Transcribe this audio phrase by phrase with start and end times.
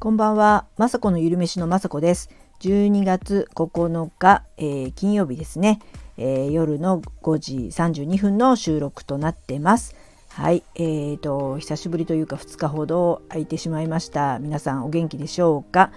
[0.00, 2.30] こんばんは、まさこのゆるめしのまさこです。
[2.60, 5.80] 12月9日、えー、金曜日ですね、
[6.16, 9.96] えー、夜の5時32分の収録となってます。
[10.28, 14.38] はい、えーと、久しぶりというか2日ほど空いてしまいました。
[14.38, 15.90] 皆さんお元気でしょうか？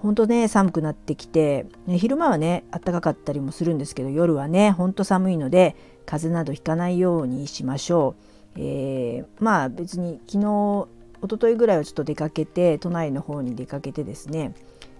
[0.00, 5.74] 本当ね、寒くなってきて、ね、昼間はね、暖かかったりもするんですけど、夜はね、ほんと寒いので、
[6.06, 8.14] 風邪などひかないようにしましょ
[8.56, 8.60] う。
[8.60, 14.54] えー、まあ別に昨日一昨日ぐらいはちょっと出かけて都内の方に出かけてですね、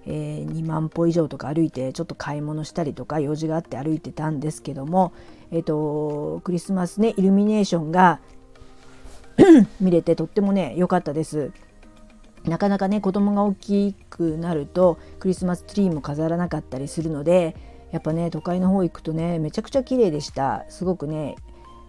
[0.07, 5.13] えー、2万歩以上とか歩いてちょっと買い物したりとか用事があって歩いてたんですけども、
[5.51, 8.21] えーと、クリスマスねイルミネーションが
[9.81, 11.53] 見れてとってもね良かったです。
[12.45, 17.55] なかなかね子供が大きくなるとクリスマスツリーも飾らなかったりするので
[17.91, 21.37] やっぱね都会の方行くとねめちゃくちゃ綺麗でしたすごくね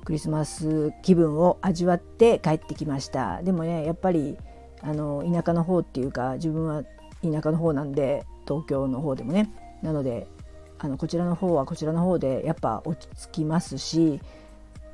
[0.04, 3.42] クリスマス気分を味わって帰ってきました。
[3.44, 4.38] でもねやっぱり
[4.82, 6.84] あの田舎の方っていうか自分は
[7.24, 9.52] 田舎の方なんで東京の方でもね。
[9.82, 10.28] なので
[10.80, 14.20] あのこちらの方はこちらの方でやっぱ落ち着きますし、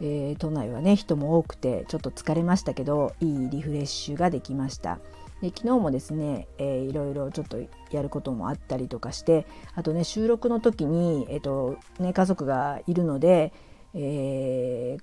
[0.02, 5.00] えー、都内はね人も多くてちょっと疲れましたけどいいリフレッシュができました。
[5.42, 7.58] で昨日もですね、えー、いろいろちょっと
[7.92, 13.54] やることもあったりとかしてあとね収録の時に、えーとね、家族がいるので
[13.98, 14.98] え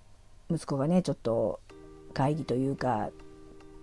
[0.48, 1.61] ー、息子がねちょっと
[2.12, 3.11] 会議というか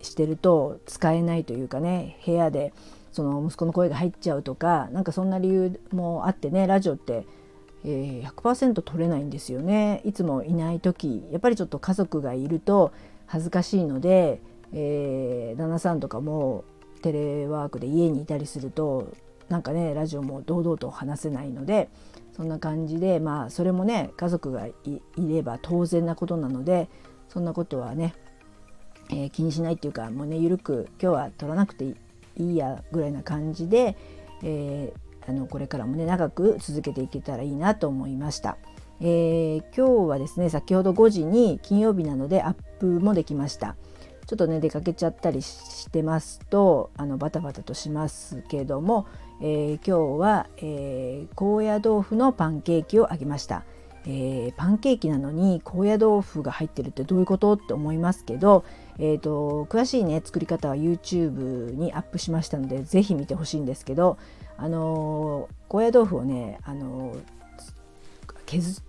[0.02, 2.74] してると使えないというかね部屋で
[3.12, 7.26] その息子の声が入っちゃうとかなんかそんな理由もあってねラジオって、
[7.84, 10.02] えー、100%取れないんですよね。
[10.06, 12.94] いつもいない時やっぱりちょっと家族がいると
[13.28, 16.64] 恥ずかしいので、えー、旦那さんとかも
[17.02, 19.12] テレワークで家にいたりすると
[19.50, 21.90] なんかねラジオも堂々と話せないので
[22.36, 24.74] そんな感じでまあそれもね家族がい
[25.18, 26.90] れば当然なことなので
[27.30, 28.14] そんなことはね、
[29.10, 31.96] えー、気にしないっていうかもうね緩く今日は取らなくてい
[32.38, 33.98] いやぐらいな感じで、
[34.44, 38.58] えー、あのこれからもね長く続けていけたらいいなと思いました。
[39.04, 43.76] えー、今日はですね先ほど5時に金曜日なのでアップもできました。
[44.28, 49.08] ちょっとね出かけちゃったりしてますとあのバタバタとしますけども、
[49.42, 53.64] えー、今日は、えー、高野豆腐のパンケーキを揚げました、
[54.06, 58.64] えー、パンケーキなのに高野豆腐が入ってるってどういうことって思いますけど、
[59.00, 64.18] えーと、詳しいね作り方は YouTube にアップしましたので是非見てほしいんですけど
[64.58, 67.16] あの高野豆腐をねあの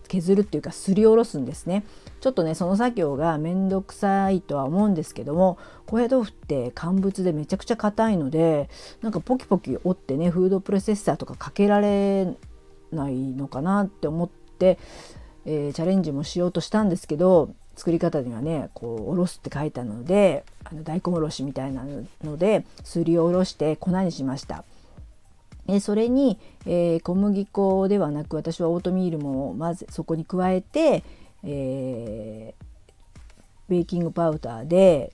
[0.08, 1.84] 削るっていうかすりおろすんですね
[2.20, 8.68] ちょっとねその作業がめんどくさいとは思うんですけども高野豆腐って乾物でめちゃくちゃ硬いので
[9.00, 12.34] なんかポキポキ折ってねフードプロセッサーとかかけられ
[12.90, 14.78] ないのかなって思って、
[15.46, 21.84] えー、チャレンジもしようとしたんですけど作り方にはねこうおろすって書いたのであの大根おろしみたいな
[22.22, 24.64] のですりおろして粉にしました。
[25.68, 31.04] えそれに、えー、小麦粉ではなく私はオートミールもまずそこに加えて、
[31.44, 32.64] えー、
[33.68, 35.12] ベーキングパウダーで、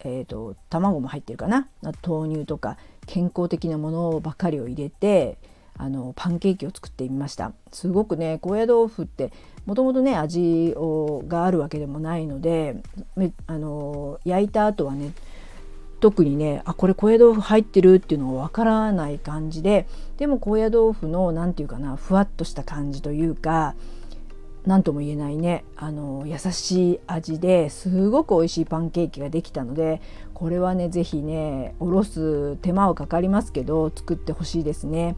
[0.00, 1.68] えーと、卵も入ってるかな？
[2.06, 2.76] 豆乳とか
[3.06, 5.38] 健康的なものばかりを入れて
[5.78, 7.52] あのパンケーキを作ってみました。
[7.72, 9.32] すごくね高野豆腐って
[9.64, 12.82] もともとね味をがあるわけでもないので
[13.46, 15.12] あの焼いた後はね
[16.00, 19.86] 特にねあこれ高野豆腐入ってるっていうのがわからない感じで
[20.18, 23.74] でも高野豆腐の何て言うかなふわっとした感じというか
[24.66, 30.02] 何とも言えないねあの優しい味ですごく美味しいパンケーキができたので
[30.34, 35.16] これはね是非ねおろす手間はかかりますけど作ってほしいですね。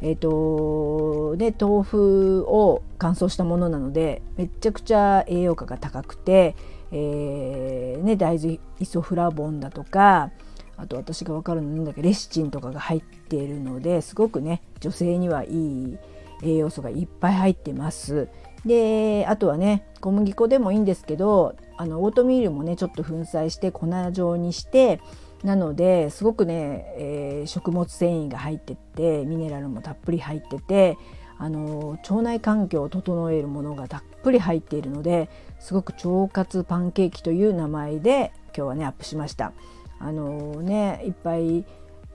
[0.00, 6.56] えーとで豆腐を乾燥したものなのでめちゃくちゃ栄養価が高くて
[6.96, 10.30] えー、ね、大豆イソフラボンだとか
[10.76, 15.98] あと私が分かるのなんだっけレシチンとかが入っているのですごくね女性にはいい
[16.44, 18.28] 栄養素がいっぱい入ってます。
[18.64, 25.00] であとはね小麦粉でもいいんですけどあのオートミールもねちょっと粉砕して粉状にして
[25.42, 30.96] なのですごくね、えー、食物繊維が入っててミネラルもたっぷり入ってて
[31.36, 35.28] あの腸内環境を整えるものがたっぷり入っているので
[35.60, 39.52] すごく腸活パンケーキという名前で今日はねアップしました。
[40.00, 41.64] あのねいっぱい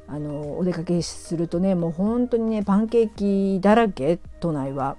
[0.08, 3.10] あのお出かけするとねもう本当にねパンケー
[3.56, 4.98] キだらけ都内は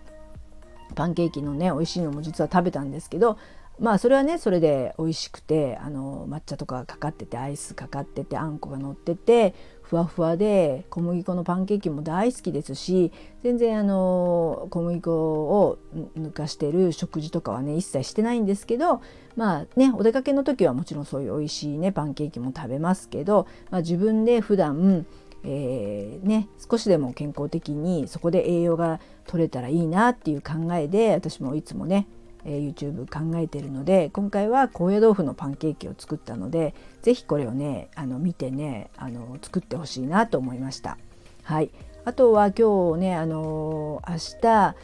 [0.94, 3.36] パンケーキのね美味しいのも実は食べたんですけど
[3.78, 9.54] まあそれはねそれで美味しくてあの抹茶とかかかっててアイスかかっててあんこが乗ってて
[9.90, 13.10] ふわふわで小麦粉のパンケーキも大好きですし
[13.42, 15.78] 全然あの小麦粉を
[16.16, 19.02] 抜かしてる食事とかはね一切してないんですけど
[19.34, 25.06] まあねお出かけの時はもちろんそういう美味しいねパンケーキも食べますけど、まあ、自分で普段
[25.42, 32.06] えー、ね、少しでも健康的にそこで栄養が取れたらいいなっていう考えで私もいつもね、
[32.44, 40.98] えー、YouTube 考えてるので今回は高野豆腐のパンケーキを作ったので是非これをねあの見てねあの作ってほしいなと思いました。
[41.42, 41.70] はい、
[42.04, 44.74] あとは今日ねあの明日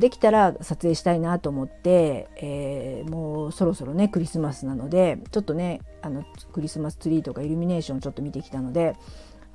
[0.00, 8.96] できたら撮影したいなと思って、えー、もうそろそろねクリスマスなのでちょっとねあのクリスマスツリーとかイルミネーションちょっと見てきたので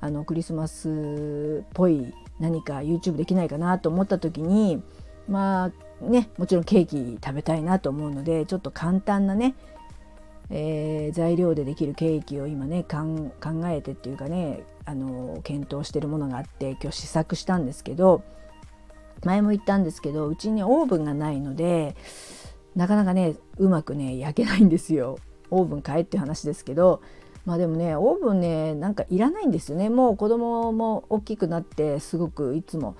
[0.00, 4.82] あのクリスマスっぽい何か YouTube できないかなと思った時に
[5.28, 5.72] まあ
[6.08, 9.54] ねもちろんケーキ食べたいなと思うのでちょっと簡単なね、
[10.50, 13.32] えー、材料でできるケーキを今ね考
[13.66, 18.22] えてっていうかねあの検討してるものがあって今日試作したんですけど
[19.24, 21.96] 前も言ったんですけどうちにオーブンがないので
[22.74, 25.18] なかなかねうまくね焼けないんですよ。
[25.50, 27.00] オーブン買えって話ですけど
[27.44, 32.96] まあでもねオーブンねなんかいらないんですよねもう子供も大きくなってすごくいつも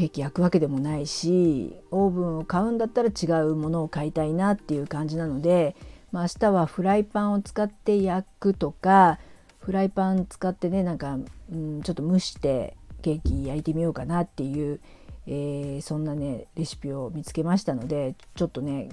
[0.00, 5.76] ケーキ焼くわけでもないしオーブンを買うんだったら違うものを買いたいなっていう感じなので、
[6.10, 9.18] まあ、明日はフライパンを使って焼くとか
[9.58, 11.18] フライパン使ってねなんか、
[11.52, 14.80] うん、ちょっと蒸してケーキ焼いてみようかなっていう、
[15.26, 18.88] えー、そんなねレシピを見つけましたのでちょっとね、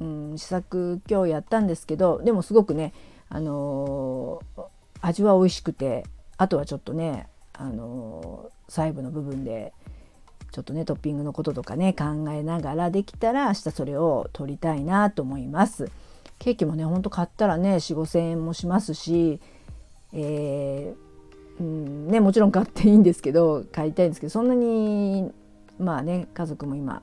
[0.00, 2.92] うん、試作今日やったんですけどでもすごくね
[3.30, 4.64] あのー、
[5.00, 6.04] 味は美味しくて
[6.36, 9.72] あとはちょっとね、あのー、細部の部分で
[10.52, 15.90] ちょっとねトッピングのこととかね考えながらできたら明日それを取りたいなと思います。
[16.38, 19.40] ケーキもねほんと買ったらね4 5千円もしますし、
[20.12, 25.30] えー、うんね、もちろん買っていいんですけど買いたいんですけどそんなに
[25.78, 27.02] まあね家族も今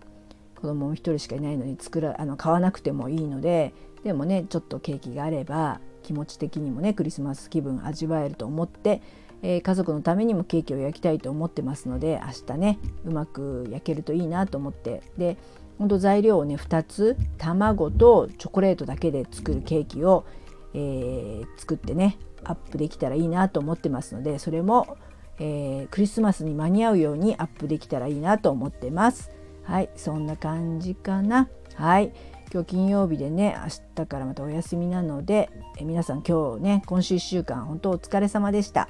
[0.56, 3.74] 子供も1人しかいないのに作らあの買わなくてもいいので
[4.04, 9.02] でもねちょっとケーキがあれば気持ち的にもねクリスマス気分味わえると思って、
[9.42, 15.38] えー、家族のためにもケーキを焼きたいと思ってますので明日ねうまく焼けるといいなと思ってで
[15.78, 20.26] ほんと材料をね2つ卵とチョコレートだけで作るケーキを、
[20.74, 24.98] えー、作ってねアップできたらいいなと思ってますのでそれも、
[25.40, 29.32] えー、クリスマスに間に合うようにアップできたらいいなと思ってます。
[29.64, 31.48] はいそんな感じかな。
[31.76, 32.12] はい
[32.52, 38.90] 今日金曜日でね明日からまたお休みなのでえ皆さん今日ね今週1週間本当お疲れ様でした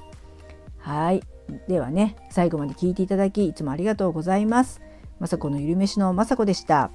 [0.80, 1.22] はい。
[1.68, 4.80] ではね最後まで聞いていただきいつもありがとうございます。
[5.18, 6.90] まさこのゆるめしのまさこでした。